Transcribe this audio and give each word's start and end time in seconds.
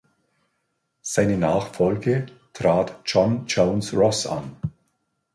Sein 1.03 1.37
Nachfolge 1.37 2.25
trat 2.53 3.01
John 3.05 3.43
Jones 3.45 3.93
Ross 3.93 4.25
an. 4.25 4.55